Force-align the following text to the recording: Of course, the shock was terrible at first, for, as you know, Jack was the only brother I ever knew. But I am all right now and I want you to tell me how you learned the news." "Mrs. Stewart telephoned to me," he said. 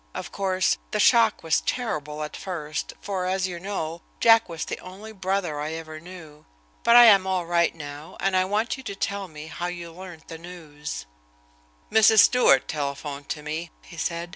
Of 0.15 0.31
course, 0.31 0.79
the 0.89 0.99
shock 0.99 1.43
was 1.43 1.61
terrible 1.61 2.23
at 2.23 2.35
first, 2.35 2.93
for, 3.01 3.27
as 3.27 3.47
you 3.47 3.59
know, 3.59 4.01
Jack 4.19 4.49
was 4.49 4.65
the 4.65 4.79
only 4.79 5.11
brother 5.11 5.59
I 5.59 5.73
ever 5.73 5.99
knew. 5.99 6.45
But 6.83 6.95
I 6.95 7.05
am 7.05 7.27
all 7.27 7.45
right 7.45 7.75
now 7.75 8.17
and 8.19 8.35
I 8.35 8.45
want 8.45 8.77
you 8.77 8.83
to 8.85 8.95
tell 8.95 9.27
me 9.27 9.45
how 9.45 9.67
you 9.67 9.91
learned 9.91 10.23
the 10.27 10.39
news." 10.39 11.05
"Mrs. 11.91 12.21
Stewart 12.21 12.67
telephoned 12.67 13.29
to 13.29 13.43
me," 13.43 13.69
he 13.83 13.95
said. 13.95 14.29